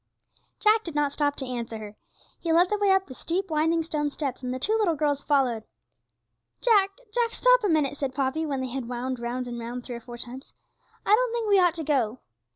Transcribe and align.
Jack 0.59 0.83
did 0.83 0.95
not 0.95 1.11
stop 1.13 1.35
to 1.35 1.45
answer 1.45 1.77
her; 1.77 1.95
he 2.39 2.51
led 2.51 2.71
the 2.71 2.77
way 2.79 2.89
up 2.89 3.05
the 3.05 3.13
steep, 3.13 3.51
winding 3.51 3.83
stone 3.83 4.09
steps, 4.09 4.41
and 4.41 4.51
the 4.51 4.57
two 4.57 4.75
little 4.79 4.95
girls 4.95 5.23
followed. 5.23 5.63
'Jack, 6.59 6.89
Jack, 7.13 7.29
stop 7.35 7.63
a 7.63 7.69
minute!' 7.69 7.95
said 7.97 8.15
Poppy, 8.15 8.43
when 8.43 8.61
they 8.61 8.69
had 8.69 8.89
wound 8.89 9.19
round 9.19 9.47
and 9.47 9.59
round 9.59 9.83
three 9.85 9.97
or 9.97 10.01
four 10.01 10.17
times; 10.17 10.55
'I 11.05 11.13
don't 11.13 11.31
think 11.33 11.47
we 11.47 11.59
ought 11.59 11.75
to 11.75 11.83
go.' 11.83 12.19